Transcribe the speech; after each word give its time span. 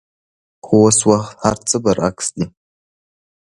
خو 0.65 0.75
اوس 0.83 0.99
وخت 1.09 1.35
هرڅه 1.45 1.77
برعکس 1.83 2.27
دي. 2.35 2.45